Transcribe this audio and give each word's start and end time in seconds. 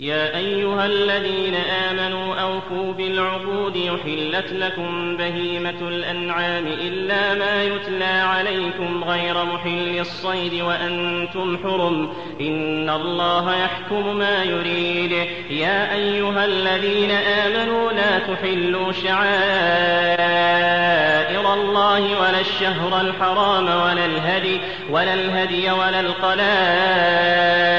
يا 0.00 0.36
أيها 0.36 0.86
الذين 0.86 1.54
آمنوا 1.54 2.34
أوفوا 2.34 2.92
بالعقود 2.92 3.76
يحلت 3.76 4.52
لكم 4.52 5.16
بهيمة 5.16 5.88
الأنعام 5.88 6.66
إلا 6.66 7.34
ما 7.34 7.62
يتلى 7.64 8.04
عليكم 8.04 9.04
غير 9.04 9.44
محل 9.44 9.98
الصيد 10.00 10.62
وأنتم 10.62 11.58
حرم. 11.62 12.12
إن 12.40 12.90
الله 12.90 13.56
يحكم 13.56 14.16
ما 14.16 14.44
يريد. 14.44 15.12
يا 15.50 15.94
أيها 15.94 16.44
الذين 16.44 17.10
آمنوا 17.10 17.92
لا 17.92 18.18
تحلوا 18.18 18.92
شعائر 18.92 19.28
الله 21.54 22.20
ولا 22.20 22.40
الشهر 22.40 23.00
الحرام 23.00 23.64
ولا 23.64 24.04
الهدي 24.04 24.60
ولا 24.90 25.14
الهدي 25.14 25.70
ولا 25.70 26.00
القلائد 26.00 27.78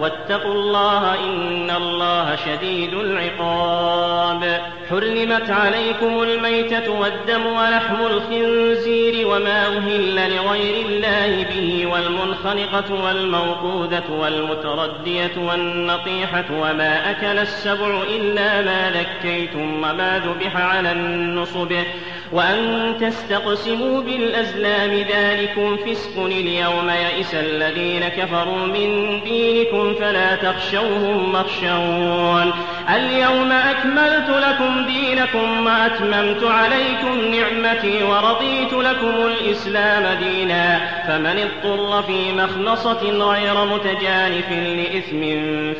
واتقوا 0.00 0.54
الله 0.54 1.14
إن 1.14 1.70
الله 1.70 2.36
شديد 2.36 2.94
العقاب. 2.94 4.60
حرمت 4.90 5.50
عليكم 5.50 6.22
الميتة 6.22 6.90
والدم 6.90 7.46
ولحم 7.46 8.06
الخنزير 8.06 9.26
وما 9.26 9.66
أهل 9.66 10.36
لغير 10.36 10.86
الله 10.86 11.44
به 11.44 11.86
والمنخنقة 11.86 13.04
والموقوذة 13.04 14.10
والمتردية 14.10 15.32
والنطيحة 15.36 16.44
وما 16.50 17.10
أكل 17.10 17.38
السبع 17.38 18.02
إلا 18.02 18.62
ما 18.62 18.90
ذكيتم 18.90 19.74
وما 19.74 20.22
ذبح 20.26 20.56
على 20.56 20.92
النصب. 20.92 21.72
وأن 22.32 22.94
تستقسموا 23.00 24.02
بالأزلام 24.02 24.90
ذلكم 24.90 25.76
فسق 25.76 26.24
اليوم 26.24 26.90
يئس 26.90 27.34
الذين 27.34 28.08
كفروا 28.08 28.66
من 28.66 29.20
دينكم 29.24 29.94
فلا 29.94 30.36
تخشوهم 30.36 31.34
واخشون. 31.34 32.52
اليوم 32.94 33.52
أكملت 33.52 34.30
لكم 34.30 34.84
دينكم 34.86 35.66
وأتممت 35.66 36.44
عليكم 36.44 37.34
نعمتي 37.34 38.04
ورضيت 38.04 38.72
لكم 38.72 39.14
الإسلام 39.26 40.18
دينا. 40.18 40.80
فمن 41.08 41.38
اضطر 41.38 42.02
في 42.02 42.32
مخلصة 42.32 43.02
غير 43.02 43.64
متجانف 43.64 44.52
لإثم 44.52 45.20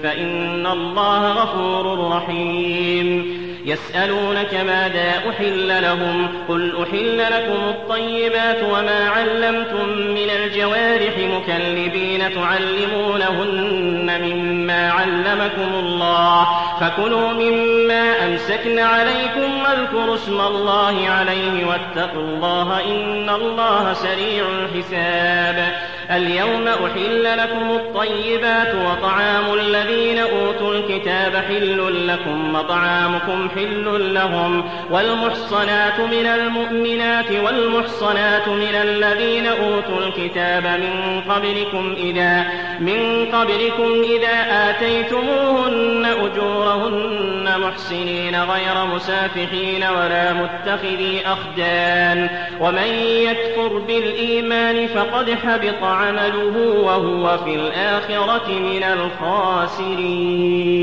فإن 0.03 0.67
الله 0.67 1.33
غفور 1.33 2.11
رحيم. 2.17 3.50
يسألونك 3.65 4.55
ماذا 4.55 5.13
أحل 5.31 5.83
لهم 5.83 6.29
قل 6.49 6.83
أحل 6.83 7.19
لكم 7.19 7.69
الطيبات 7.69 8.63
وما 8.63 9.09
علمتم 9.09 9.89
من 9.89 10.31
الجوارح 10.31 11.19
مكلبين 11.19 12.35
تعلمونهن 12.35 14.21
مما 14.23 14.91
علمكم 14.91 15.75
الله 15.75 16.49
فكلوا 16.81 17.33
مما 17.33 18.27
أمسكن 18.27 18.79
عليكم 18.79 19.63
واذكروا 19.63 20.15
اسم 20.15 20.41
الله 20.41 21.09
عليه 21.09 21.67
واتقوا 21.67 22.23
الله 22.23 22.81
إن 22.85 23.29
الله 23.29 23.93
سريع 23.93 24.45
الحساب 24.49 25.77
اليوم 26.11 26.69
أحل 26.69 27.39
لكم 27.39 27.71
الطيبات 27.71 28.75
وطعام 28.75 29.55
الذين 29.55 30.19
أوتوا 30.19 30.75
الكتاب 30.75 31.37
حل 31.37 32.09
لكم 32.09 32.55
وطعامكم 32.55 33.49
حل 33.55 34.15
لهم 34.15 34.65
والمحصنات 34.91 36.01
من 36.01 36.27
المؤمنات 36.27 37.33
والمحصنات 37.45 38.49
من 38.49 38.75
الذين 38.75 39.47
أوتوا 39.47 40.07
الكتاب 40.07 40.65
من 40.65 41.21
قبلكم 41.29 41.95
إذا 41.97 42.45
من 42.81 43.27
قبلكم 43.33 44.03
إذا 44.03 44.71
آتيتموهن 44.71 46.05
أجورهن 46.05 47.61
محسنين 47.61 48.43
غير 48.43 48.85
مسافحين 48.95 49.85
ولا 49.85 50.33
متخذي 50.33 51.23
أخدان 51.27 52.29
ومن 52.61 52.89
يكفر 53.05 53.79
بالإيمان 53.79 54.87
فقد 54.87 55.31
حبط 55.31 55.83
عمله 56.01 56.81
وهو 56.85 57.39
في 57.39 57.55
الآخرة 57.55 58.49
من 58.49 58.83
الخاسرين. 58.83 60.81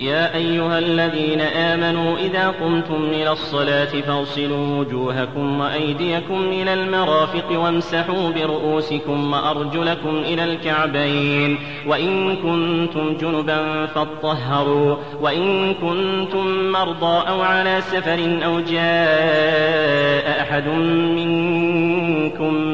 يا 0.00 0.34
أيها 0.34 0.78
الذين 0.78 1.40
آمنوا 1.40 2.18
إذا 2.18 2.48
قمتم 2.48 3.08
إلى 3.12 3.32
الصلاة 3.32 3.84
فاغسلوا 3.84 4.78
وجوهكم 4.78 5.60
وأيديكم 5.60 6.44
إلى 6.52 6.74
المرافق 6.74 7.60
وامسحوا 7.60 8.30
برؤوسكم 8.30 9.32
وأرجلكم 9.32 10.16
إلى 10.16 10.44
الكعبين. 10.44 11.58
وإن 11.86 12.36
كنتم 12.36 13.16
جنبا 13.20 13.86
فاطهروا. 13.86 14.96
وإن 15.20 15.74
كنتم 15.74 16.72
مرضى 16.72 17.28
أو 17.28 17.42
على 17.42 17.80
سفر 17.80 18.38
أو 18.44 18.60
جاء 18.60 20.40
أحد 20.40 20.68
منكم 21.16 22.73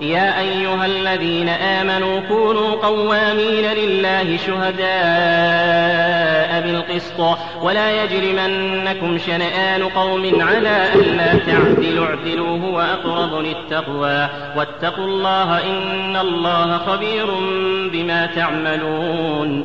يا 0.00 0.40
أيها 0.40 0.86
الذين 0.86 1.48
آمنوا 1.48 2.20
كونوا 2.20 2.70
قوامين 2.74 3.64
لله 3.64 4.36
شهداء 4.36 4.88
بالقسط 6.60 7.38
ولا 7.62 8.04
يجرمنكم 8.04 9.18
شنآن 9.18 9.82
قوم 9.82 10.42
على 10.42 10.88
ألا 10.94 11.38
تعدلوا 11.46 12.06
اعدلوا 12.06 12.58
هو 12.58 12.80
أقرب 12.80 13.44
للتقوى. 13.44 14.28
واتقوا 14.56 15.04
الله 15.04 15.58
إن 15.58 16.16
الله 16.16 16.78
خبير 16.78 17.26
بما 17.92 18.26
تعملون. 18.26 19.64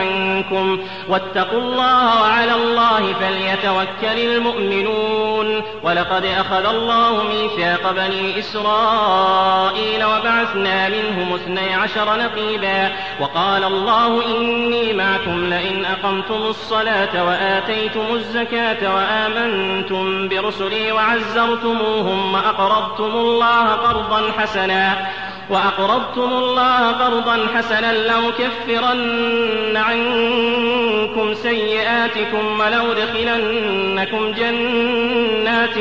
عنكم 0.01 0.79
واتقوا 1.09 1.59
الله 1.59 2.21
وعلى 2.21 2.53
الله 2.53 3.13
فليتوكل 3.13 4.19
المؤمنون 4.19 5.61
ولقد 5.83 6.25
أخذ 6.25 6.65
الله 6.65 7.23
ميثاق 7.23 7.91
بني 7.91 8.39
إسرائيل 8.39 10.03
وبعثنا 10.03 10.89
منهم 10.89 11.33
اثني 11.33 11.73
عشر 11.73 12.17
نقيبا 12.17 12.91
وقال 13.19 13.63
الله 13.63 14.25
إني 14.37 14.93
معكم 14.93 15.45
لئن 15.45 15.85
أقمتم 15.85 16.41
الصلاة 16.49 17.25
وآتيتم 17.25 18.05
الزكاة 18.13 18.95
وآمنتم 18.95 20.27
برسلي 20.27 20.91
وعزرتموهم 20.91 22.33
وأقرضتم 22.33 23.03
الله 23.03 23.71
قرضا 23.71 24.31
حسنا 24.37 25.07
وأقرضتم 25.49 26.33
الله 26.33 26.91
قرضا 26.91 27.47
حسنا 27.55 27.93
لأكفرن 27.93 29.77
عنكم 29.77 31.33
سيئاتكم 31.33 32.59
ولأدخلنكم 32.59 34.31
جنات 34.31 35.75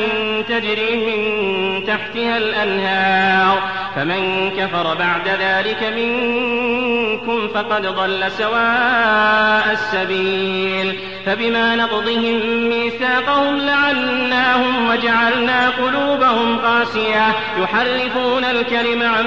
تجري 0.49 0.97
من 0.97 1.85
تحتها 1.85 2.39
الأنهار. 2.39 3.63
فمن 3.97 4.51
كفر 4.51 4.95
بعد 4.95 5.29
ذلك 5.29 5.93
منكم 5.97 7.49
فقد 7.49 7.87
ضل 7.87 8.31
سواء 8.31 9.73
السبيل. 9.73 11.01
فبما 11.27 11.77
نقضهم 11.77 12.41
ميثاقهم 12.69 13.59
لعناهم 13.59 14.91
وجعلنا 14.91 15.69
قلوبهم 15.69 16.59
قاسية. 16.59 17.27
يحرفون 17.63 18.45
الكلم 18.45 19.03
عن 19.03 19.27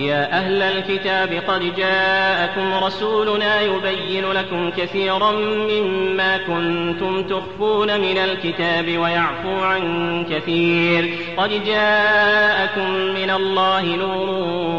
يا 0.00 0.38
أهل 0.38 0.62
الكتاب 0.62 1.42
قد 1.48 1.76
جاءكم 1.76 2.84
رسولنا 2.84 3.60
يبين 3.60 4.32
لكم 4.32 4.70
كثيرا 4.70 5.32
مما 5.70 6.36
كنتم 6.36 7.22
تخفون 7.22 8.00
من 8.00 8.18
الكتاب 8.18 8.98
ويعفو 8.98 9.60
عن 9.60 10.24
كثير. 10.30 11.10
قد 11.36 11.64
جاءكم 11.64 12.90
من 12.90 13.30
الله 13.30 13.96
نور 13.96 14.28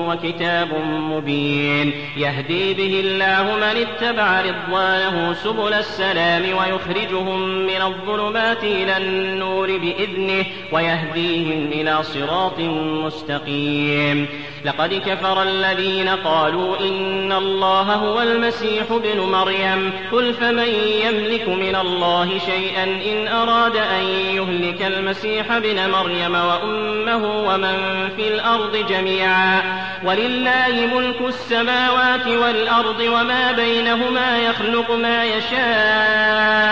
وكتاب 0.09 0.69
مبين. 0.85 1.94
يهدي 2.18 2.73
به 2.73 3.00
الله 3.00 3.56
من 3.56 3.85
اتبع 3.85 4.41
رضوانه 4.41 5.33
سبل 5.33 5.73
السلام 5.73 6.44
ويخرجهم 6.44 7.50
من 7.50 7.81
الظلمات 7.81 8.63
إلى 8.63 8.97
النور 8.97 9.77
بإذنه 9.77 10.45
ويهديهم 10.71 11.68
إلى 11.71 12.03
صراط 12.03 12.59
مستقيم. 13.06 14.27
لقد 14.65 14.94
كفر 15.12 15.44
الذين 15.44 16.10
قالوا 16.10 16.80
إن 16.80 17.31
الله 17.31 17.81
هو 17.81 18.22
المسيح 18.22 18.84
ابن 18.92 19.19
مريم. 19.19 19.94
قل 20.12 20.34
فمن 20.34 20.68
يملك 21.06 21.48
من 21.48 21.75
الله 21.75 22.40
شيئا 22.40 22.84
إن 22.84 23.28
أراد 23.28 23.75
أن 23.75 24.04
يهلك 24.08 24.81
المسيح 24.81 25.52
ابن 25.52 25.90
مريم 25.90 26.36
وأمه 26.36 27.44
ومن 27.48 28.10
في 28.16 28.28
الأرض 28.28 28.86
جميعا. 28.90 29.62
ولله 30.04 30.90
ملك 30.96 31.22
السماوات 31.22 32.28
والأرض 32.28 33.00
وما 33.00 33.52
بينهما 33.52 34.38
يخلق 34.38 34.92
ما 34.92 35.25
يشاء. 35.25 36.72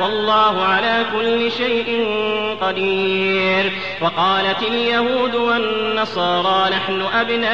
والله 0.00 0.62
على 0.64 1.04
كل 1.12 1.52
شيء 1.52 2.06
قدير. 2.60 3.72
وقالت 4.00 4.62
اليهود 4.62 5.34
والنصارى 5.34 6.70
نحن 6.70 7.02
أبناء 7.14 7.53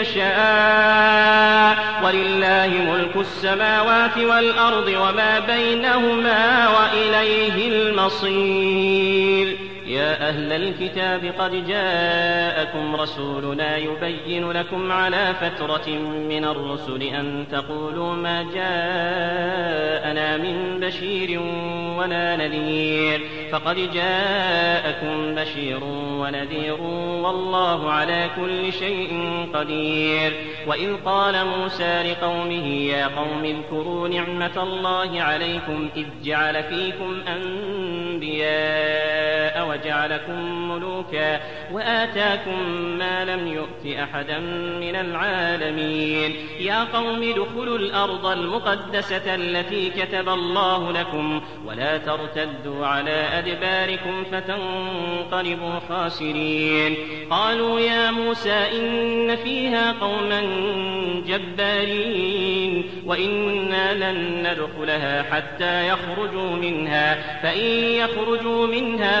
يشاء. 0.00 1.78
ولله 2.04 2.66
ملك 2.66 3.16
السماوات 3.16 4.18
والأرض 4.18 4.88
وما 4.88 5.38
بينهما 5.38 6.68
وإليه 6.68 7.68
المصير. 7.68 9.69
يا 9.90 10.28
أهل 10.28 10.52
الكتاب 10.52 11.24
قد 11.38 11.66
جاءكم 11.66 12.96
رسولنا 12.96 13.76
يبين 13.76 14.50
لكم 14.50 14.92
على 14.92 15.34
فترة 15.40 15.88
من 16.28 16.44
الرسل 16.44 17.02
أن 17.02 17.46
تقولوا 17.52 18.14
ما 18.14 18.42
جاءنا 18.42 20.36
من 20.36 20.80
بشير 20.80 21.40
ولا 21.98 22.36
نذير. 22.36 23.20
فقد 23.52 23.76
جاءكم 23.94 25.34
بشير 25.34 25.84
ونذير 25.84 26.80
والله 27.22 27.90
على 27.90 28.30
كل 28.36 28.72
شيء 28.72 29.46
قدير. 29.54 30.32
وإذ 30.66 30.96
قال 31.04 31.46
موسى 31.46 32.02
لقومه 32.02 32.66
يا 32.66 33.06
قوم 33.06 33.44
اذكروا 33.44 34.08
نعمة 34.08 34.62
الله 34.62 35.22
عليكم 35.22 35.88
إذ 35.96 36.06
جعل 36.24 36.62
فيكم 36.62 37.20
أنبياء 37.28 39.00
وجعلكم 39.80 40.68
ملوكا 40.68 41.40
وآتاكم 41.72 42.70
ما 42.98 43.24
لم 43.24 43.46
يؤت 43.46 43.98
أحدا 44.02 44.38
من 44.80 44.96
العالمين. 44.96 46.34
يا 46.60 46.84
قوم 46.84 47.22
ادخلوا 47.22 47.78
الأرض 47.78 48.26
المقدسة 48.26 49.34
التي 49.34 49.90
كتب 49.90 50.28
الله 50.28 50.92
لكم 50.92 51.40
ولا 51.66 51.98
ترتدوا 51.98 52.86
على 52.86 53.10
أدباركم 53.10 54.24
فتنقلبوا 54.24 55.78
خاسرين. 55.88 56.96
قالوا 57.30 57.80
يا 57.80 58.10
موسى 58.10 58.52
إن 58.52 59.36
فيها 59.36 59.92
قوما 59.92 60.40
جبارين 61.26 62.90
وإنا 63.06 63.94
لن 63.94 64.46
ندخلها 64.46 65.22
حتى 65.22 65.88
يخرجوا 65.88 66.50
منها. 66.50 67.40
فإن 67.42 67.70
يخرجوا 67.74 68.66
منها 68.66 69.20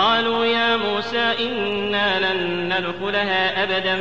قالوا 0.00 0.44
يا 0.44 0.76
موسى 0.76 1.32
إنا 1.40 2.32
لن 2.32 2.68
ندخلها 2.72 3.62
أبدا 3.62 3.96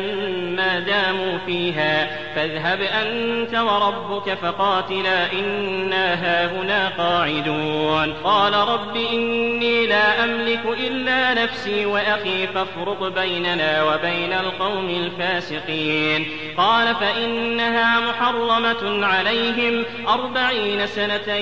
ما 0.55 0.79
داموا 0.79 1.37
فيها 1.45 2.07
فاذهب 2.35 2.81
أنت 2.81 3.55
وربك 3.55 4.33
فقاتلا 4.33 5.33
إنا 5.33 6.13
هاهنا 6.13 6.89
قاعدون. 6.97 8.13
قال 8.23 8.53
رب 8.53 8.95
إني 9.13 9.87
لا 9.87 10.23
أملك 10.23 10.61
إلا 10.87 11.43
نفسي 11.43 11.85
وأخي 11.85 12.47
فافرق 12.47 13.07
بيننا 13.07 13.83
وبين 13.83 14.33
القوم 14.33 14.89
الفاسقين. 14.89 16.27
قال 16.57 16.95
فإنها 16.95 17.99
محرمة 17.99 19.05
عليهم 19.05 19.85
أربعين 20.07 20.87
سنة 20.87 21.35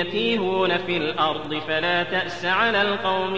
يتيهون 0.00 0.78
في 0.78 0.96
الأرض 0.96 1.60
فلا 1.68 2.02
تأس 2.02 2.44
على 2.44 2.82
القوم 2.82 3.37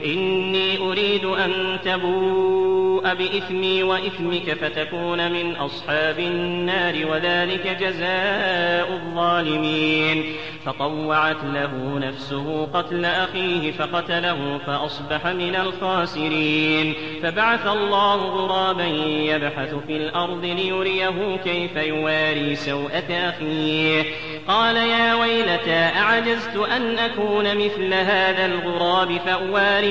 إني 0.05 0.77
أريد 0.77 1.25
أن 1.25 1.79
تبوء 1.85 3.13
بإثمي 3.13 3.83
وإثمك 3.83 4.53
فتكون 4.53 5.31
من 5.31 5.55
أصحاب 5.55 6.19
النار 6.19 6.93
وذلك 7.11 7.77
جزاء 7.81 8.93
الظالمين. 8.93 10.23
فطوعت 10.65 11.43
له 11.43 11.99
نفسه 11.99 12.65
قتل 12.73 13.05
أخيه 13.05 13.71
فقتله 13.71 14.59
فأصبح 14.67 15.27
من 15.27 15.55
الخاسرين. 15.55 16.93
فبعث 17.23 17.67
الله 17.67 18.15
غرابا 18.15 18.85
يبحث 19.05 19.75
في 19.87 19.97
الأرض 19.97 20.45
ليريه 20.45 21.37
كيف 21.43 21.75
يواري 21.75 22.55
سوءة 22.55 23.11
أخيه. 23.11 24.03
قال 24.47 24.75
يا 24.75 25.15
ويلتى 25.15 25.89
أعجزت 25.99 26.55
أن 26.55 26.97
أكون 26.99 27.57
مثل 27.57 27.93
هذا 27.93 28.45
الغراب 28.45 29.17
فأواري 29.25 29.90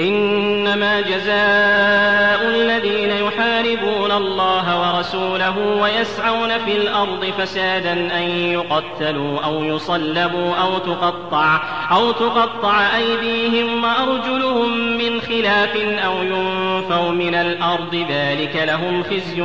إنما 0.00 1.00
جزاء 1.00 2.48
الذين 2.48 3.10
يحاربون 3.10 4.12
الله 4.12 4.80
ورسوله 4.80 5.58
ويسعون 5.58 6.58
في 6.58 6.76
الأرض 6.76 7.32
فسادا 7.38 7.92
أن 7.92 8.28
يقتلوا 8.28 9.40
أو 9.40 9.64
يصلبوا 9.64 10.54
أو 10.54 10.78
تقطع 10.78 11.60
أو 11.92 12.12
تقطع 12.12 12.96
أيديهم 12.96 13.84
وأرجلهم 13.84 14.98
من 14.98 15.20
خلاف 15.20 15.76
أو 15.76 16.22
ينفوا 16.22 17.10
من 17.10 17.34
الأرض. 17.34 18.00
ذلك 18.10 18.56
لهم 18.66 19.02
خزي 19.02 19.42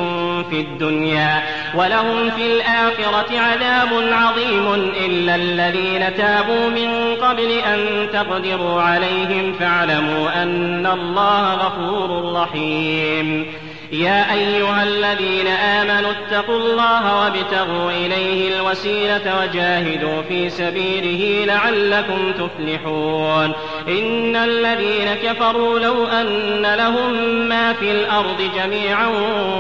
في 0.50 0.60
الدنيا 0.60 1.44
ولهم 1.76 2.30
في 2.30 2.46
الآخرة 2.46 3.40
عذاب 3.40 3.90
عظيم 4.12 4.74
إلا 5.06 5.36
الذين 5.36 6.16
تابوا 6.18 6.70
من 6.70 7.16
قبل 7.16 7.52
أن 7.52 8.10
تقدروا 8.14 8.82
عليهم 8.82 9.54
فاعلموا 9.60 10.44
أن 10.44 10.45
الله 10.86 11.54
غفور 11.56 12.34
رحيم 12.34 13.46
يا 13.92 14.34
أيها 14.34 14.84
الذين 14.84 15.48
آمنوا 15.48 16.12
اتقوا 16.12 16.58
الله 16.58 17.22
وابتغوا 17.22 17.92
إليه 17.92 18.56
الوسيلة 18.58 19.42
وجاهدوا 19.42 20.22
في 20.22 20.50
سبيله 20.50 21.46
لعلكم 21.46 22.32
تفلحون. 22.32 23.54
إن 23.88 24.36
الذين 24.36 25.14
كفروا 25.24 25.80
لو 25.80 26.08
أن 26.08 26.76
لهم 26.78 27.14
ما 27.50 27.74
في 27.74 27.92
الأرض 27.92 28.50
جميعا 28.58 29.08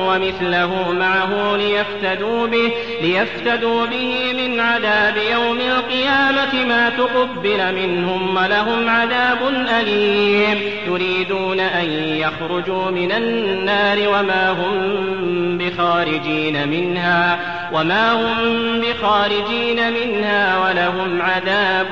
ومثله 0.08 0.92
معه 0.92 1.56
ليفتدوا 1.58 2.48
به 2.48 2.72
ليفتدوا 3.02 3.86
به 3.86 4.34
من 4.34 4.60
عذاب 4.60 5.18
يوم 5.32 5.60
القيامة 5.60 6.66
ما 6.68 6.90
تقبل 6.90 7.76
منهم 7.76 8.38
ولهم 8.38 8.90
عذاب 8.90 9.38
أليم. 9.82 10.60
يريدون 10.88 11.60
أن 11.60 11.86
يخرجوا 12.20 12.92
من 12.92 13.12
النار 13.12 14.08
وما 14.20 14.52
هم 14.52 15.58
بخارجين 15.58 16.68
منها 16.68 17.40
وما 17.74 18.14
هم 18.14 18.82
بخارجين 18.82 19.94
منها 19.94 20.68
ولهم 20.68 21.22
عذاب 21.22 21.88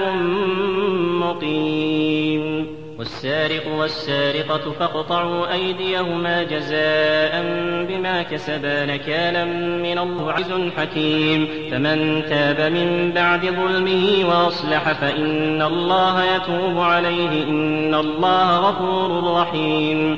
مقيم. 1.20 2.68
والسارق 3.00 3.68
والسارقة 3.78 4.72
فاقطعوا 4.80 5.54
أيديهما 5.54 6.44
جزاء 6.44 7.44
بما 7.90 8.24
كسبا 8.32 8.86
نكالا 8.86 9.46
من 9.46 9.98
الله 9.98 10.32
عز 10.32 10.54
حكيم. 10.78 11.48
فمن 11.72 12.24
تاب 12.30 12.72
من 12.72 13.12
بعد 13.16 13.46
ظلمه 13.46 14.30
وأصلح 14.30 14.92
فإن 14.92 15.62
الله 15.62 16.24
يتوب 16.36 16.80
عليه 16.80 17.44
إن 17.44 17.96
الله 17.96 18.58
غفور 18.58 19.42
رحيم. 19.42 20.18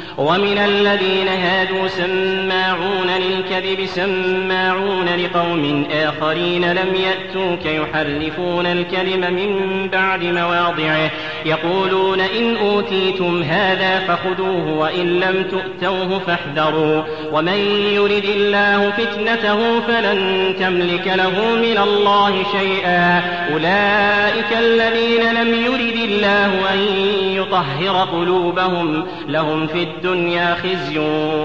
ومن 0.17 0.57
الذين 0.57 1.27
هادوا 1.27 1.87
سماعون 1.87 3.07
للكذب 3.07 3.85
سماعون 3.85 5.05
لقوم 5.05 5.85
آخرين 5.91 6.71
لم 6.71 6.95
يأتوك 6.95 7.65
يحرفون 7.65 8.65
الكلم 8.65 9.33
من 9.33 9.89
بعد 9.91 10.23
مواضعه. 10.23 11.11
يقولون 11.45 12.19
إن 12.19 12.57
أوتيتم 12.57 13.43
هذا 13.43 13.99
فخذوه 13.99 14.77
وإن 14.77 15.19
لم 15.19 15.43
تؤتوه 15.51 16.19
فاحذروا. 16.19 17.03
ومن 17.31 17.57
يرد 17.93 18.25
الله 18.35 18.91
فتنته 18.91 19.79
فلن 19.79 20.53
تملك 20.59 21.07
له 21.07 21.55
من 21.55 21.77
الله 21.83 22.43
شيئا. 22.59 23.21
أولئك 23.53 24.57
الذين 24.59 25.33
لم 25.41 25.65
يرد 25.65 26.09
الله 26.09 26.73
أن 26.73 26.79
يطهر 27.35 28.07
قلوبهم 28.11 29.05
لهم 29.27 29.67
في 29.67 29.83
الدنيا 29.83 30.00
خزي 30.55 30.97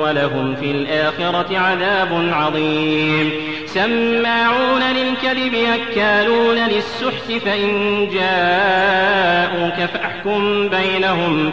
ولهم 0.02 0.54
في 0.54 0.70
الآخرة 0.70 1.58
عذاب 1.58 2.30
عظيم. 2.32 3.30
سماعون 3.66 4.82
للكذب 4.82 5.54
أكالون 5.54 6.56
للسحت 6.56 7.32
فإن 7.44 8.08
جاءوك 8.12 9.90
فاحكم 9.90 10.68
بينهم. 10.68 11.52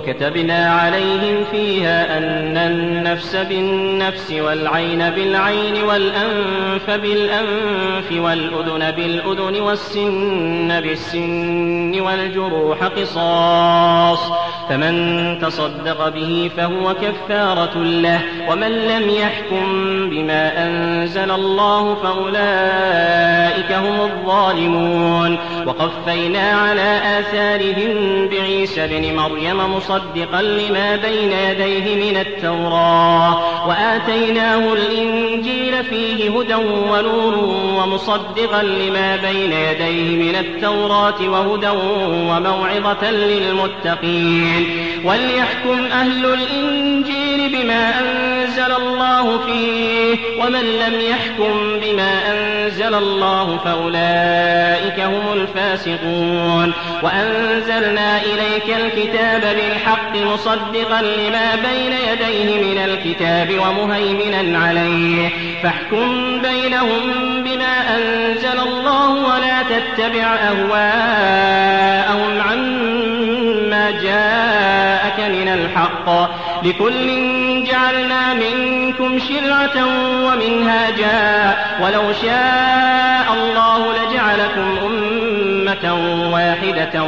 وكتبنا 0.00 0.70
عليهم 0.70 1.44
فيها 1.50 2.18
أن 2.18 2.56
النفس 2.56 3.36
بالنفس 3.36 4.32
والعين 4.32 5.10
بالعين 5.10 5.84
والأنف 5.84 6.90
بالأنف 6.90 8.12
والأذن 8.12 8.90
بالأذن 8.90 9.60
والسن 9.60 10.80
بالسن 10.80 12.00
والجروح 12.00 12.84
قصاص 12.84 14.32
فمن 14.68 15.38
تصدق 15.42 16.08
به 16.08 16.50
فهو 16.56 16.94
كفارة 16.94 17.78
له 17.78 18.20
ومن 18.48 18.70
لم 18.70 19.08
يحكم 19.08 19.64
بما 20.10 20.66
أنزل 20.66 21.30
الله 21.30 21.94
فأولئك 21.94 23.72
هم 23.72 24.00
الظالمون 24.00 25.38
وقفينا 25.66 26.50
على 26.50 27.00
آثارهم 27.18 28.28
بعيسى 28.28 28.86
بن 28.86 29.16
مريم 29.16 29.74
مصدقا 29.90 30.42
لما 30.42 30.96
بين 30.96 31.32
يديه 31.32 32.10
من 32.10 32.16
التوراة. 32.16 33.68
وآتيناه 33.68 34.72
الإنجيل 34.72 35.84
فيه 35.84 36.38
هدى 36.38 36.54
ونور 36.54 37.34
ومصدقا 37.78 38.62
لما 38.62 39.16
بين 39.16 39.52
يديه 39.52 40.16
من 40.16 40.36
التوراة 40.36 41.28
وهدى 41.28 41.68
وموعظة 42.30 43.10
للمتقين. 43.10 44.66
وليحكم 45.04 45.84
أهل 45.92 46.26
الإنجيل 46.26 47.48
بما 47.48 48.00
أنزل 48.00 48.72
الله 48.72 49.38
فيه 49.46 50.16
ومن 50.40 50.64
لم 50.64 51.00
يحكم 51.00 51.80
بما 51.82 52.12
أنزل 52.30 52.94
الله 52.94 53.58
فأولئك 53.64 55.00
هم 55.00 55.32
الفاسقون. 55.32 56.72
وأنزلنا 57.02 58.22
إليك 58.22 58.76
الكتاب 58.76 59.56
بالحق 59.80 60.16
مصدقا 60.16 61.02
لما 61.02 61.54
بين 61.54 61.92
يديه 61.92 62.72
من 62.72 62.78
الكتاب 62.78 63.48
ومهيمنا 63.58 64.58
عليه. 64.58 65.30
فاحكم 65.62 66.40
بينهم 66.42 67.12
بما 67.44 67.96
أنزل 67.96 68.60
الله 68.60 69.10
ولا 69.10 69.62
تتبع 69.62 70.24
أهواءهم 70.34 70.80
عما 72.40 73.90
جاءك 73.90 75.20
من 75.30 75.48
الحق. 75.48 76.30
لكل 76.64 77.08
جعلنا 77.64 78.34
منكم 78.34 79.18
شرعة 79.18 79.86
ومنهاجا. 80.26 81.56
ولو 81.82 82.12
شاء 82.12 83.34
الله 83.34 83.92
لجعلكم 83.92 84.78
أمة 84.86 85.29
واحدة 86.32 87.02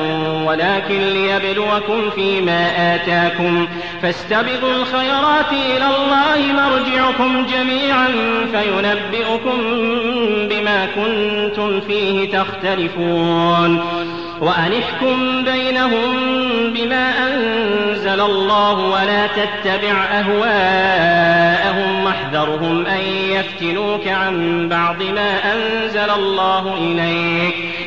ولكن 0.46 1.00
ليبلوكم 1.00 2.10
فيما 2.14 2.94
آتاكم. 2.94 3.68
فاستبقوا 4.02 4.72
الخيرات 4.76 5.52
إلى 5.52 5.86
الله 5.86 6.52
مرجعكم 6.52 7.46
جميعا 7.46 8.08
فينبئكم 8.52 9.58
بما 10.48 10.86
كنتم 10.86 11.80
فيه 11.80 12.32
تختلفون. 12.38 13.84
وأن 14.40 14.72
احكم 14.72 15.44
بينهم 15.44 16.16
بما 16.72 17.28
أنزل 17.28 18.20
الله 18.20 18.78
ولا 18.78 19.26
تتبع 19.26 20.04
أهواءهم 20.12 22.04
واحذرهم 22.04 22.86
أن 22.86 23.00
يفتنوك 23.30 24.08
عن 24.08 24.68
بعض 24.68 25.02
ما 25.02 25.54
أنزل 25.54 26.10
الله 26.10 26.74
إليك. 26.78 27.71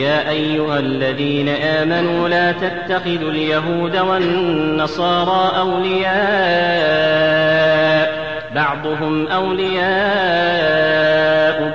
يا 0.00 0.30
أيها 0.30 0.78
الذين 0.78 1.48
آمنوا 1.48 2.28
لا 2.28 2.52
تتخذوا 2.52 3.30
اليهود 3.30 3.96
والنصارى 3.96 5.58
أولياء 5.58 6.10
بعضهم 8.54 9.26
أولياء 9.26 9.80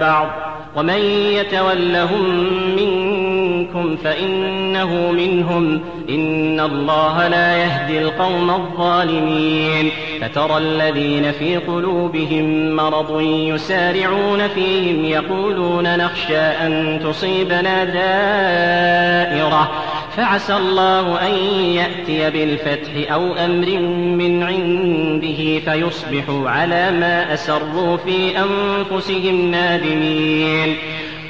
بعض 0.02 0.28
ومن 0.76 1.00
يتولهم 1.34 2.50
منكم 2.76 3.96
فإنه 3.96 5.12
منهم 5.12 5.82
إن 6.10 6.60
الله 6.60 7.28
لا 7.28 7.58
يهدي 7.58 8.00
القوم 8.00 8.50
الظالمين. 8.50 9.91
فترى 10.22 10.58
الذين 10.58 11.32
في 11.32 11.58
قلوبهم 11.58 12.76
مرض 12.76 13.22
يسارعون 13.22 14.48
فيهم 14.48 15.06
يقولون 15.06 15.98
نخشى 15.98 16.38
أن 16.38 17.00
تصيبنا 17.04 17.84
دائرة. 17.84 19.72
فعسى 20.18 20.58
الله 20.58 21.28
أن 21.28 21.34
يأتي 21.65 22.30
بالفتح 22.30 23.13
أو 23.13 23.34
أمر 23.34 23.80
من 24.18 24.44
عنده 24.44 25.60
فيصبحوا 25.60 26.50
على 26.50 26.91
ما 26.91 27.34
أسروا 27.34 27.98
في 27.98 28.38
أنفسهم 28.38 29.52
نادمين. 29.52 30.76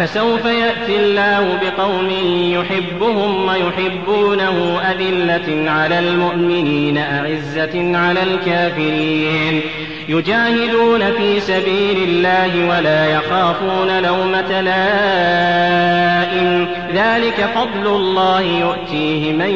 فسوف 0.00 0.44
يأتي 0.44 0.96
الله 0.96 1.58
بقوم 1.62 2.10
يحبهم 2.52 3.48
ويحبونه 3.48 4.80
أذلة 4.80 5.70
على 5.70 5.98
المؤمنين 5.98 6.98
أعزة 6.98 7.98
على 7.98 8.22
الكافرين. 8.22 9.60
يجاهدون 10.08 11.12
في 11.12 11.40
سبيل 11.40 12.08
الله 12.08 12.68
ولا 12.68 13.06
يخافون 13.06 14.02
لومة 14.02 14.60
لائم. 14.60 15.90
ذلك 16.94 17.48
فضل 17.54 17.86
الله 17.86 18.40
يؤتيه 18.40 19.32
من 19.32 19.50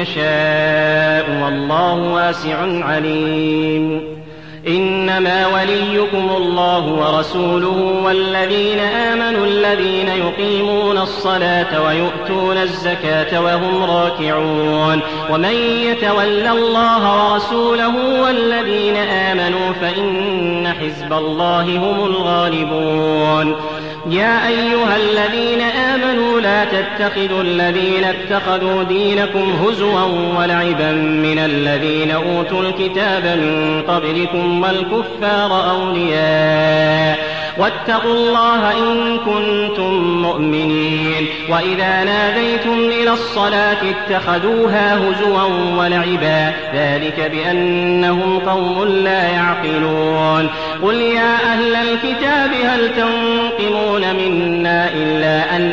يشاء 0.00 1.44
والله 1.44 1.94
واسع 1.94 2.84
عليم. 2.84 4.00
إنما 4.68 5.46
وليكم 5.46 6.30
الله 6.36 6.86
ورسوله 6.86 8.02
والذين 8.04 8.78
آمنوا 8.78 9.46
الذين 9.46 10.08
يقيمون 10.08 10.98
الصلاة 10.98 11.82
ويؤتون 11.86 12.56
الزكاة 12.56 13.40
وهم 13.42 13.82
راكعون 13.82 15.00
ومن 15.30 15.54
يتول 15.84 16.46
الله 16.46 17.32
ورسوله 17.32 18.20
والذين 18.22 18.96
آمنوا 18.96 19.72
فإن 19.80 20.74
حزب 20.80 21.12
الله 21.12 21.62
هم 21.62 22.06
الغالبون 22.06 23.56
يا 24.10 24.48
أيها 24.48 24.96
الذين 24.96 25.60
آمنوا 25.94 26.40
لا 26.40 26.64
تتخذوا 26.64 27.42
الذين 27.42 28.04
اتخذوا 28.04 28.82
دينكم 28.82 29.52
هزوا 29.64 30.02
ولعبا 30.38 30.92
من 30.92 31.38
الذين 31.38 32.10
أوتوا 32.10 32.62
الكتاب 32.62 33.24
من 33.24 33.82
قبلكم 33.88 34.62
والكفار 34.62 35.70
أولياء. 35.70 37.18
واتقوا 37.58 38.14
الله 38.14 38.70
إن 38.70 39.18
كنتم 39.18 40.22
مؤمنين. 40.22 41.26
وإذا 41.48 42.04
ناديتم 42.04 42.78
إلى 43.00 43.12
الصلاة 43.12 43.76
اتخذوها 43.90 44.96
هزوا 44.96 45.42
ولعبا. 45.78 46.52
ذلك 46.74 47.30
بأنهم 47.32 48.38
قوم 48.38 48.84
لا 48.84 49.28
يعقلون. 49.28 50.50
قل 50.82 50.94
يا 50.94 51.34
أهل 51.34 51.74
الكتاب 51.74 52.50
هل 52.64 52.90
تنقمون 52.96 54.14
منا 54.14 54.88
إلا 54.94 55.56
أن 55.56 55.72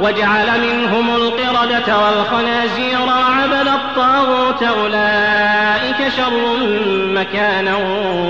وجعل 0.00 0.60
منهم 0.60 1.14
القردة 1.14 1.98
والخنازير 1.98 3.00
وعبد 3.00 3.68
الطاغوت 3.68 4.62
أولئك 4.62 6.08
شر 6.16 6.56
مكانا 7.14 7.76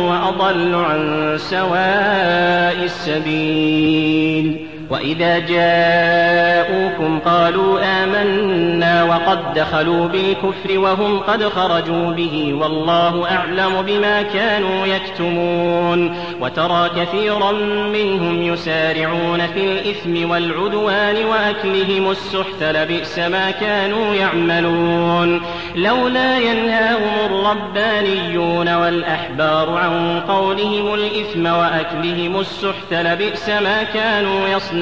وأضل 0.08 0.74
عن 0.74 1.34
سواء 1.38 2.84
السبيل. 2.84 4.71
وإذا 4.92 5.38
جاءوكم 5.38 7.18
قالوا 7.18 7.80
آمنا 8.02 9.04
وقد 9.04 9.54
دخلوا 9.54 10.08
بالكفر 10.08 10.78
وهم 10.78 11.18
قد 11.18 11.44
خرجوا 11.44 12.10
به 12.10 12.54
والله 12.60 13.30
أعلم 13.30 13.82
بما 13.82 14.22
كانوا 14.22 14.86
يكتمون 14.86 16.16
وترى 16.40 16.90
كثيرا 16.96 17.52
منهم 17.92 18.42
يسارعون 18.42 19.46
في 19.46 19.60
الإثم 19.60 20.30
والعدوان 20.30 21.24
وأكلهم 21.24 22.10
السحت 22.10 22.62
لبئس 22.62 23.18
ما 23.18 23.50
كانوا 23.50 24.14
يعملون 24.14 25.42
لولا 25.76 26.38
ينهاهم 26.38 27.26
الربانيون 27.26 28.74
والأحبار 28.74 29.70
عن 29.70 30.20
قولهم 30.20 30.94
الإثم 30.94 31.46
وأكلهم 31.46 32.40
السحت 32.40 32.92
لبئس 32.92 33.48
ما 33.48 33.82
كانوا 33.82 34.48
يصنعون 34.48 34.81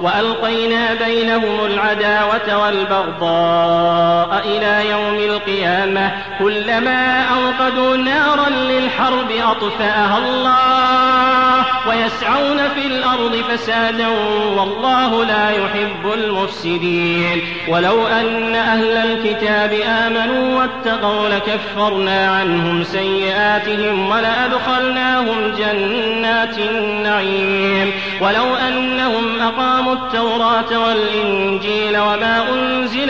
وألقينا 0.00 0.94
بينهم 0.94 1.64
العداوة 1.64 2.64
والبغضاء 2.64 4.42
إلى 4.44 4.90
يوم 4.90 5.14
القيامة. 5.14 6.12
كلما 6.38 7.22
أوقدوا 7.22 7.96
نارا 7.96 8.48
للحرب 8.48 9.30
أطفأها 9.30 10.18
الله 10.18 11.64
ويسعون 11.88 12.68
في 12.74 12.86
الأرض 12.86 13.36
فسادا 13.48 14.08
والله 14.56 15.24
لا 15.24 15.50
يحب 15.50 16.12
المفسدين. 16.14 17.42
ولو 17.68 18.06
أن 18.06 18.54
أهل 18.54 18.96
الكتاب 18.96 19.72
آمنوا 19.86 20.60
واتقوا 20.60 21.28
لكفرنا 21.28 22.30
عنهم 22.30 22.84
سيئاتهم 22.84 24.10
ولأدخلناهم 24.10 25.52
جنات 25.58 26.58
النعيم. 26.58 27.92
ولو 28.20 28.56
أنهم 28.56 29.40
أقاموا 29.40 29.87
التوراة 29.92 30.78
والإنجيل 30.88 31.98
وما 31.98 32.37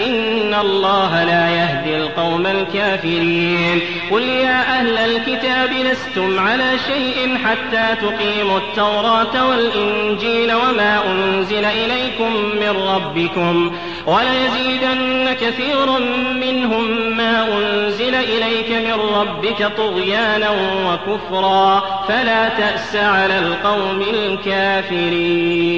إن 0.00 0.54
الله 0.54 1.24
لا 1.24 1.50
يهدي 1.50 1.96
القوم 1.96 2.46
الكافرين. 2.46 3.80
قل 4.10 4.22
يا 4.22 4.80
أهل 4.80 4.98
الكتاب 4.98 5.70
لستم 5.70 6.38
على 6.38 6.78
شيء 6.86 7.38
حتى 7.44 7.94
تقيموا 8.02 8.58
التوراة 8.58 9.48
والإنجيل 9.48 10.54
وما 10.54 11.00
أنزل 11.12 11.64
إليكم 11.64 12.32
من 12.60 12.76
ربكم 12.88 13.72
وليزيدن 14.06 15.32
كثيرا 15.40 15.98
منهم 16.40 17.16
ما 17.16 17.46
أنزل 17.58 18.14
إليك 18.14 18.70
من 18.70 18.92
ربك 18.92 19.72
طغيانا 19.76 20.50
وكفرا 20.86 21.82
فلا 22.08 22.48
تأس 22.48 22.96
على 22.96 23.38
القوم 23.38 24.02
الكافرين. 24.14 25.74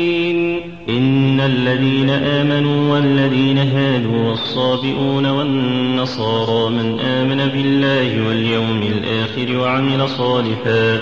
إن 0.88 1.40
الذين 1.40 2.10
آمنوا 2.10 2.94
والذين 2.94 3.58
هادوا 3.58 4.05
والصابئون 4.06 5.26
والنصارى 5.26 6.70
من 6.70 7.00
آمن 7.00 7.36
بالله 7.36 8.28
واليوم 8.28 8.82
الآخر 8.82 9.58
وعمل 9.58 10.08
صالحا 10.08 11.00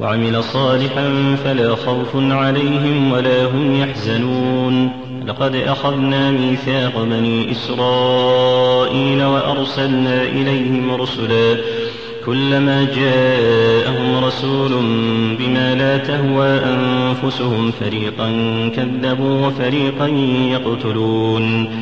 وعمل 0.00 0.44
صالحا 0.44 1.36
فلا 1.44 1.74
خوف 1.74 2.08
عليهم 2.14 3.12
ولا 3.12 3.44
هم 3.44 3.80
يحزنون. 3.80 4.92
لقد 5.26 5.54
أخذنا 5.54 6.30
ميثاق 6.30 7.02
بني 7.02 7.52
إسرائيل 7.52 9.22
وأرسلنا 9.22 10.22
إليهم 10.22 10.94
رسلا. 10.94 11.56
كلما 12.26 12.86
جاءهم 12.96 14.24
رسول 14.24 14.70
بما 15.38 15.74
لا 15.74 15.96
تهوى 15.96 16.48
أنفسهم 16.48 17.72
فريقا 17.80 18.30
كذبوا 18.76 19.46
وفريقا 19.46 20.06
يقتلون. 20.52 21.81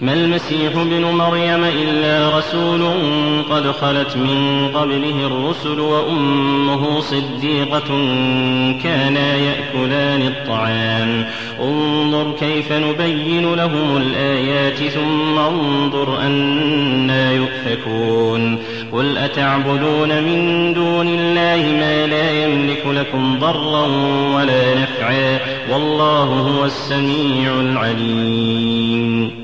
ما 0.00 0.12
المسيح 0.12 0.76
ابن 0.76 1.04
مريم 1.04 1.64
إلا 1.64 2.38
رسول 2.38 2.80
قد 3.50 3.70
خلت 3.70 4.16
من 4.16 4.68
قبله 4.74 5.26
الرسل 5.26 5.80
وأمه 5.80 7.00
صديقة 7.00 7.88
كانا 8.82 9.36
يأكلان 9.36 10.22
الطعام. 10.22 11.26
انظر 11.62 12.32
كيف 12.40 12.72
نبين 12.72 13.54
لهم 13.54 13.96
الآيات 13.96 14.76
ثم 14.76 15.38
انظر 15.38 16.20
أنا 16.20 17.32
يؤفكون. 17.32 18.58
قل 18.92 19.18
أتعبدون 19.18 20.22
من 20.22 20.74
دون 20.74 21.08
الله 21.08 21.72
ما 21.80 22.06
لا 22.06 22.44
يملك 22.44 22.82
لكم 22.86 23.38
ضرا 23.38 23.86
ولا 24.36 24.74
نفعا. 24.74 25.38
والله 25.72 26.24
هو 26.24 26.64
السميع 26.64 27.60
العليم. 27.60 29.09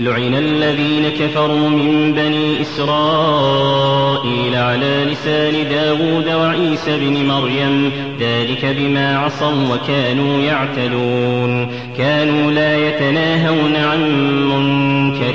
لعن 0.00 0.34
الذين 0.34 1.08
كفروا 1.08 1.68
من 1.68 2.12
بني 2.12 2.60
إسرائيل 2.62 4.56
على 4.56 5.04
لسان 5.10 5.54
داود 5.70 6.28
وعيسى 6.28 6.98
بن 7.00 7.26
مريم. 7.26 7.92
ذلك 8.20 8.76
بما 8.78 9.18
عصوا 9.18 9.74
وكانوا 9.74 10.42
يعتدون. 10.42 11.68
كانوا 11.98 12.52
لا 12.52 12.88
يتناهون 12.88 13.76
عن 13.76 14.00
منكر 14.48 15.34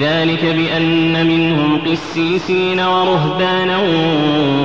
ذلك 0.00 0.44
بأن 0.44 1.26
منهم 1.26 1.80
قسيسين 1.86 2.80
ورهبانا 2.80 3.78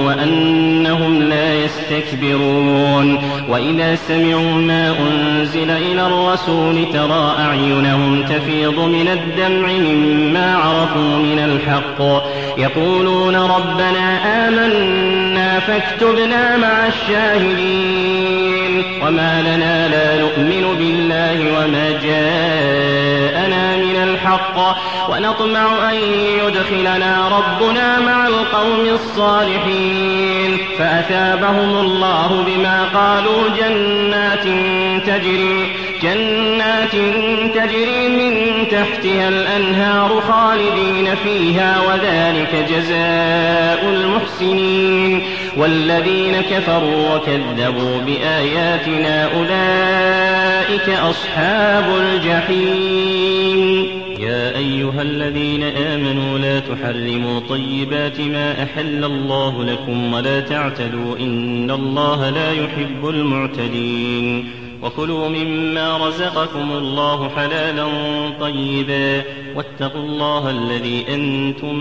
وأنهم 0.05 1.21
لا 1.21 1.53
يستكبرون. 1.53 3.21
وإذا 3.49 3.95
سمعوا 3.95 4.51
ما 4.51 4.95
أنزل 4.99 5.71
إلى 5.71 6.07
الرسول 6.07 6.85
ترى 6.93 7.35
أعينهم 7.39 8.23
تفيض 8.23 8.79
من 8.79 9.07
الدمع 9.07 9.67
مما 9.67 10.55
عرفوا 10.55 11.17
من 11.17 11.39
الحق. 11.39 12.01
يقولون 12.57 13.35
ربنا 13.35 14.19
آمنا 14.47 15.59
فاكتبنا 15.59 16.57
مع 16.57 16.87
الشاهدين. 16.87 18.83
وما 19.07 19.41
لنا 19.41 19.87
لا 19.87 20.21
نؤمن 20.21 20.75
بالله 20.77 21.37
وما 21.57 21.91
جاءنا 22.03 23.77
من 23.77 23.95
الحق. 24.03 24.57
ونطمع 25.11 25.91
أن 25.91 25.95
يدخلنا 26.45 27.27
ربنا 27.27 27.99
مع 27.99 28.27
القوم 28.27 28.85
الصالحين. 28.93 30.57
فأثابهم 30.79 31.77
الله 31.77 32.45
بما 32.47 32.83
قالوا 32.93 33.49
جنات 33.49 34.43
تجري 35.07 35.71
جنات 36.03 36.91
تجري 37.55 38.07
من 38.07 38.67
تحتها 38.67 39.29
الأنهار 39.29 40.21
خالدين 40.21 41.15
فيها 41.15 41.81
وذلك 41.87 42.65
جزاء 42.69 43.85
المحسنين. 43.85 45.21
والذين 45.57 46.41
كفروا 46.41 47.15
وكذبوا 47.15 47.97
بآياتنا 48.05 49.29
أولئك 49.35 50.89
أصحاب 50.89 51.97
الجحيم. 51.97 54.00
يا 54.21 54.57
أيها 54.57 55.01
الذين 55.01 55.63
آمنوا 55.63 56.39
لا 56.39 56.59
تحرموا 56.59 57.39
طيبات 57.39 58.21
ما 58.21 58.63
أحل 58.63 59.03
الله 59.03 59.63
لكم 59.63 60.13
ولا 60.13 60.39
تعتدوا 60.39 61.17
إن 61.19 61.71
الله 61.71 62.29
لا 62.29 62.51
يحب 62.51 63.09
المعتدين 63.09 64.49
وكلوا 64.81 65.29
مما 65.29 66.07
رزقكم 66.07 66.71
الله 66.71 67.29
حلالا 67.29 67.87
طيبا 68.39 69.23
واتقوا 69.55 70.01
الله 70.01 70.49
الذي 70.49 71.05
أنتم 71.09 71.75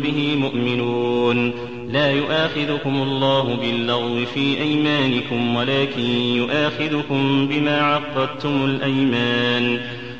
به 0.00 0.36
مؤمنون 0.36 1.52
لا 1.88 2.12
يؤاخذكم 2.12 3.02
الله 3.02 3.56
باللغو 3.56 4.24
في 4.34 4.60
أيمانكم 4.60 5.56
ولكن 5.56 6.02
يؤاخذكم 6.36 7.46
بما 7.46 7.80
عقدتم 7.80 8.64
الأيمان 8.64 9.80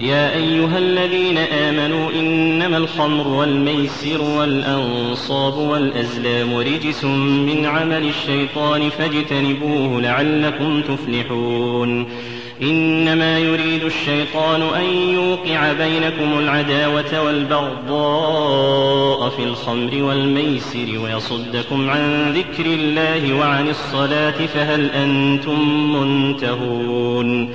يا 0.00 0.34
أيها 0.34 0.78
الذين 0.78 1.38
آمنوا 1.38 2.10
إنما 2.10 2.76
الخمر 2.76 3.28
والميسر 3.28 4.22
والأنصاب 4.22 5.54
والأزلام 5.54 6.56
رجس 6.56 7.04
من 7.04 7.66
عمل 7.66 8.08
الشيطان 8.08 8.90
فاجتنبوه 8.90 10.00
لعلكم 10.00 10.82
تفلحون 10.82 12.06
إنما 12.62 13.38
يريد 13.38 13.84
الشيطان 13.84 14.62
أن 14.62 14.84
يوقع 15.14 15.72
بينكم 15.72 16.38
العداوة 16.38 17.24
والبغضاء 17.24 18.64
في 19.28 19.42
الخمر 19.44 20.02
والميسر 20.02 20.98
ويصدكم 21.04 21.90
عن 21.90 22.32
ذكر 22.32 22.66
الله 22.66 23.34
وعن 23.34 23.68
الصلاة 23.68 24.46
فهل 24.46 24.90
أنتم 24.90 25.92
منتهون 25.96 27.54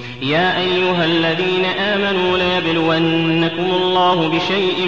يا 0.21 0.59
أيها 0.59 1.05
الذين 1.05 1.65
آمنوا 1.65 2.37
ليبلونكم 2.37 3.71
الله 3.71 4.29
بشيء 4.29 4.87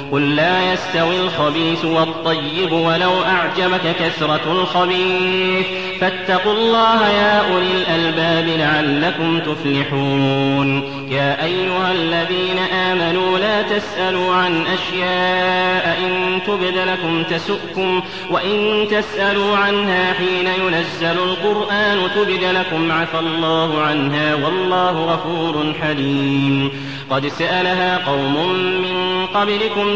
قل 0.11 0.35
لا 0.35 0.73
يستوي 0.73 1.19
الخبيث 1.19 1.85
والطيب 1.85 2.71
ولو 2.71 3.23
أعجبك 3.23 3.95
كثرة 3.99 4.51
الخبيث. 4.51 5.65
فاتقوا 6.01 6.53
الله 6.53 7.09
يا 7.09 7.53
أولي 7.53 7.71
الألباب 7.71 8.47
لعلكم 8.59 9.39
تفلحون. 9.39 10.83
يا 11.11 11.43
أيها 11.43 11.91
الذين 11.91 12.59
آمنوا 12.73 13.37
لا 13.37 13.61
تسألوا 13.61 14.35
عن 14.35 14.63
أشياء 14.65 15.97
إن 16.05 16.39
تبد 16.47 16.77
لكم 16.77 17.23
تسؤكم 17.23 18.01
وإن 18.29 18.87
تسألوا 18.91 19.57
عنها 19.57 20.13
حين 20.13 20.47
ينزل 20.47 21.23
القرآن 21.23 21.99
تبد 22.15 22.43
لكم. 22.43 22.91
عفى 22.91 23.19
الله 23.19 23.81
عنها 23.81 24.35
والله 24.35 24.91
غفور 24.91 25.73
حليم. 25.81 26.71
قد 27.09 27.27
سألها 27.27 27.97
قوم 27.97 28.53
من 28.55 29.25
قبلكم 29.25 29.95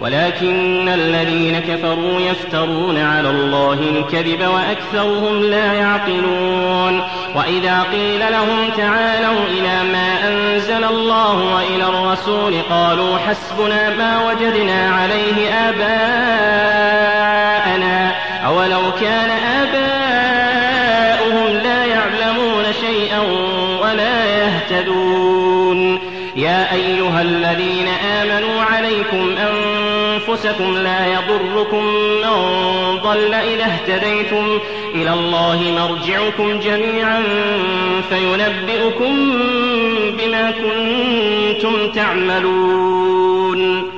ولكن 0.00 0.88
الذين 0.88 1.58
كفروا 1.60 2.20
يفترون 2.20 2.98
على 2.98 3.30
الله 3.30 3.72
الكذب 3.72 4.40
وأكثرهم 4.48 5.42
لا 5.42 5.72
يعقلون. 5.72 7.02
وإذا 7.34 7.82
قيل 7.92 8.20
لهم 8.20 8.70
تعالوا 8.76 9.46
إلى 9.46 9.92
ما 9.92 10.28
أنزل 10.28 10.84
الله 10.84 11.54
وإلى 11.54 11.84
الرسول 11.84 12.54
قالوا 12.70 13.18
حسبنا 13.18 13.90
ما 13.96 14.30
وجدنا 14.30 14.90
عليه 14.94 15.50
آباءنا. 15.68 16.28
أولو 18.46 18.92
كان 19.00 19.30
آباؤهم 19.30 19.57
أنفسكم 30.28 30.78
لا 30.78 31.06
يضركم 31.06 31.84
من 31.84 32.28
ضل 33.02 33.34
إذا 33.34 33.64
اهتديتم 33.64 34.58
إلى 34.94 35.12
الله 35.12 35.60
مرجعكم 35.78 36.60
جميعا 36.60 37.22
فينبئكم 38.08 39.32
بما 40.18 40.50
كنتم 40.50 41.92
تعملون. 41.92 43.97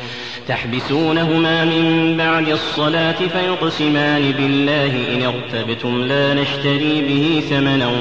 تحبسونهما 0.47 1.65
من 1.65 2.17
بعد 2.17 2.49
الصلاة 2.49 3.11
فيقسمان 3.11 4.31
بالله 4.31 4.93
إن 5.13 5.21
ارتبتم 5.23 6.03
لا 6.03 6.33
نشتري 6.33 7.01
به 7.07 7.43
ثمنا 7.49 7.91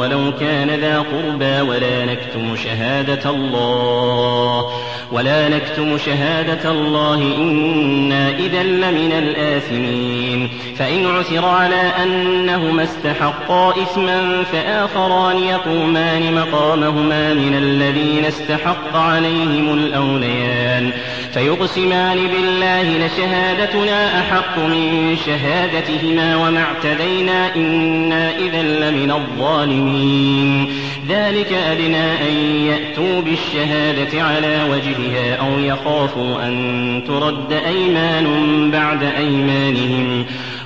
ولو 0.00 0.32
كان 0.40 0.70
ذا 0.70 0.98
قربى 0.98 1.60
ولا 1.70 2.04
نكتم 2.04 2.56
شهادة 2.56 3.30
الله 3.30 4.70
ولا 5.12 5.48
نكتم 5.48 5.98
شهادة 5.98 6.70
الله 6.70 7.14
إنا 7.38 8.28
إذا 8.38 8.62
لمن 8.62 9.12
الآثمين 9.12 10.48
فإن 10.76 11.06
عثر 11.06 11.44
على 11.44 11.82
أنهما 12.02 12.82
استحقا 12.82 13.70
إثما 13.70 14.42
فآخران 14.52 15.36
يقومان 15.36 16.34
مقامهما 16.34 17.34
من 17.34 17.54
الذين 17.54 18.24
استحق 18.24 18.96
عليهم 18.96 19.74
الأوليان 19.74 20.90
فيقسمان 21.80 22.28
بالله 22.28 23.06
لشهادتنا 23.06 24.20
أحق 24.20 24.58
من 24.58 25.16
شهادتهما 25.26 26.36
وما 26.36 26.62
اعتدينا 26.62 27.56
إنا 27.56 28.38
إذا 28.38 28.62
لمن 28.62 29.10
الظالمين. 29.10 30.68
ذلك 31.08 31.52
أدنى 31.52 32.12
أن 32.12 32.36
يأتوا 32.66 33.20
بالشهادة 33.20 34.22
على 34.22 34.58
وجهها 34.70 35.36
أو 35.36 35.58
يخافوا 35.58 36.46
أن 36.46 37.02
ترد 37.06 37.52
أيمان 37.52 38.70
بعد 38.70 39.02
أيمانهم. 39.02 40.26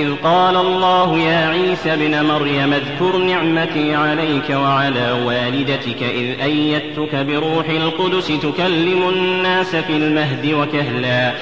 إذ 0.00 0.14
قال 0.24 0.56
الله 0.56 1.18
يا 1.18 1.48
عيسى 1.48 1.92
ابن 1.92 2.24
مريم 2.24 2.72
اذكر 2.72 3.16
نعمتي 3.16 3.94
عليك 3.94 4.50
وعلى 4.50 5.12
والدتك 5.24 6.02
إذ 6.02 6.40
أيدتك 6.42 7.14
بروح 7.14 7.68
القدس 7.68 8.26
تكلم 8.26 9.08
الناس 9.08 9.76
في 9.76 9.92
المهد 9.96 10.52
وكهلا 10.52 11.32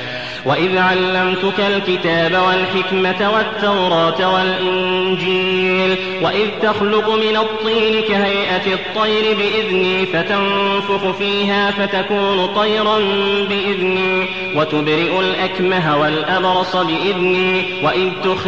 وإذ 0.45 0.79
علمتك 0.79 1.61
الكتاب 1.61 2.33
والحكمة 2.47 3.33
والتوراة 3.33 4.35
والإنجيل 4.35 5.97
وإذ 6.23 6.49
تخلق 6.63 7.11
من 7.11 7.37
الطين 7.37 8.03
كهيئة 8.03 8.75
الطير 8.75 9.37
بإذني 9.37 10.07
فتنفخ 10.07 11.17
فيها 11.19 11.71
فتكون 11.71 12.47
طيرا 12.47 12.99
بإذني 13.49 14.27
وتبرئ 14.57 15.21
الأكمه 15.21 16.01
والأبرص 16.01 16.77
بإذني 16.77 17.65
وإذ 17.83 18.11
تخرج 18.25 18.48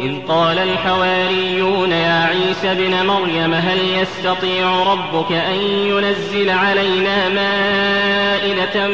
إذ 0.00 0.12
قال 0.28 0.58
الحواريون 0.58 1.92
يا 1.92 2.26
عيسى 2.26 2.72
ابن 2.72 3.06
مريم 3.06 3.54
هل 3.54 3.78
يستطيع 4.02 4.82
ربك 4.82 5.32
أن 5.32 5.56
ينزل 5.62 6.50
علينا 6.50 7.28
مائدة 7.28 8.88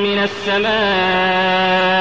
من 0.00 0.18
السماء؟ 0.22 2.00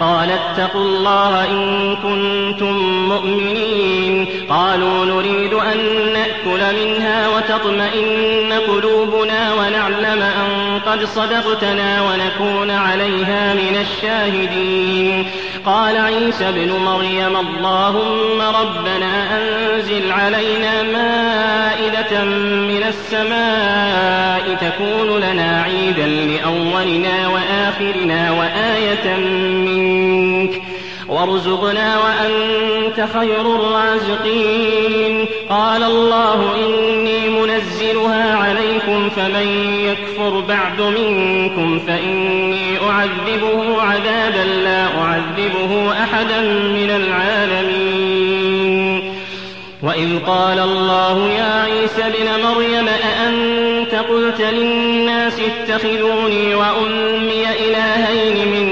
قال 0.00 0.30
اتقوا 0.30 0.80
الله 0.80 1.50
إن 1.50 1.96
كنتم 1.96 3.08
مؤمنين. 3.08 4.26
قالوا 4.48 5.04
نريد 5.04 5.52
أن 5.52 5.78
نأكل 6.12 6.76
منها 6.76 7.28
وتطمئن 7.28 8.52
قلوبنا 8.52 9.54
ونعلم 9.54 10.22
أن 10.22 10.80
قد 10.86 11.04
صدقتنا 11.04 12.02
ونكون 12.02 12.70
عليها 12.70 13.54
من 13.54 13.76
الشاهدين. 13.80 15.26
قال 15.66 15.96
عيسى 15.96 16.48
ابن 16.48 16.72
مريم 16.72 17.36
اللهم 17.36 18.40
ربنا 18.40 19.38
أنزل 19.38 20.12
علينا 20.12 20.82
مائدة 20.82 22.24
من 22.68 22.82
السماء 22.88 24.54
تكون 24.54 25.20
لنا 25.20 25.62
عيدا 25.62 26.06
لأولنا 26.06 27.28
وآخرنا 27.28 28.30
وآية 28.30 29.16
منك 29.16 29.71
وارزقنا 31.12 31.98
وأنت 31.98 33.08
خير 33.18 33.40
الرازقين. 33.40 35.26
قال 35.50 35.82
الله 35.82 36.54
إني 36.56 37.28
منزلها 37.28 38.36
عليكم 38.36 39.08
فمن 39.08 39.46
يكفر 39.84 40.40
بعد 40.40 40.80
منكم 40.80 41.78
فإني 41.78 42.78
أعذبه 42.90 43.82
عذابا 43.82 44.44
لا 44.64 44.86
أعذبه 44.98 45.92
أحدا 45.92 46.40
من 46.76 46.90
العالمين. 46.90 48.62
وإذ 49.82 50.18
قال 50.26 50.58
الله 50.58 51.28
يا 51.28 51.62
عيسى 51.62 52.02
ابن 52.02 52.28
مريم 52.44 52.88
أأنت 52.88 53.94
قلت 53.94 54.40
للناس 54.40 55.40
اتخذوني 55.40 56.54
وأمي 56.54 57.44
إلهين 57.50 58.48
من 58.48 58.71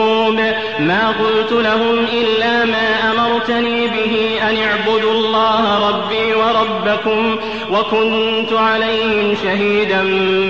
ما 0.79 1.09
قلت 1.09 1.51
لهم 1.51 2.05
إلا 2.13 2.65
ما 2.65 3.11
أمرتني 3.11 3.87
به 3.87 4.39
أن 4.49 4.57
اعبدوا 4.57 5.11
الله 5.11 5.89
ربي 5.89 6.33
وربكم 6.33 7.35
وكنت 7.71 8.53
عليهم 8.53 9.35
شهيدا 9.43 10.01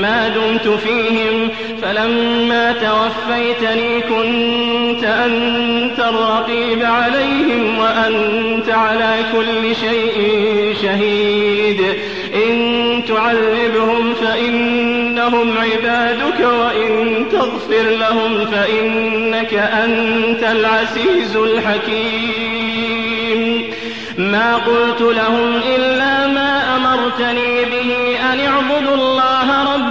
ما 0.01 0.27
دمت 0.27 0.67
فيهم. 0.67 1.49
فلما 1.81 2.71
توفيتني 2.71 4.01
كنت 4.01 5.03
أنت 5.03 5.99
الرقيب 5.99 6.83
عليهم 6.83 7.79
وأنت 7.79 8.69
على 8.69 9.15
كل 9.33 9.75
شيء 9.75 10.75
شهيد. 10.81 11.81
إن 12.33 13.03
تعذبهم 13.07 14.13
فإنهم 15.21 15.57
عبادك 15.57 16.39
وإن 16.39 17.25
تغفر 17.31 17.83
لهم 17.83 18.45
فإنك 18.45 19.53
أنت 19.53 20.43
العزيز 20.43 21.35
الحكيم. 21.35 22.51
ما 24.17 24.55
قلت 24.55 25.01
لهم 25.01 25.61
إلا 25.75 26.27
ما 26.27 26.75
أمرتني 26.75 27.65
به 27.65 28.17
أن 28.33 28.39
اعبدوا 28.39 28.95
الله 28.95 29.73
ربي 29.73 29.90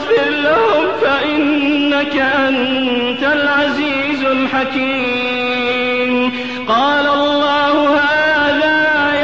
فإنك 2.01 2.17
أنت 2.17 3.23
العزيز 3.23 4.23
الحكيم. 4.23 6.11
قال 6.67 7.07
الله 7.07 7.99
هذا 7.99 8.79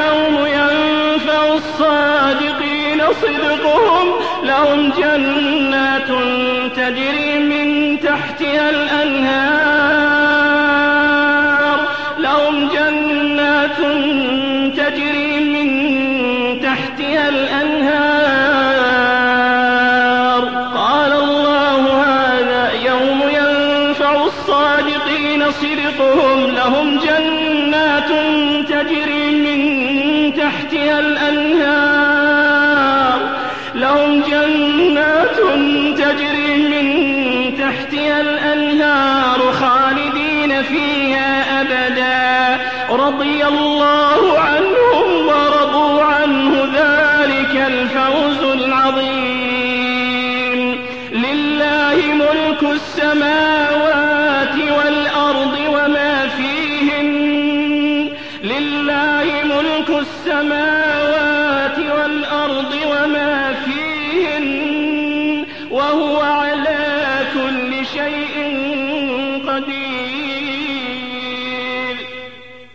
يوم 0.05 0.45
ينفع 0.45 1.53
الصادقين 1.53 3.01
صدقهم 3.21 4.07
لهم 4.43 4.91
جنات 4.91 6.07
تجري 6.75 7.39
من 7.39 7.99
تحتها 7.99 8.69
الأنهار. 8.69 9.66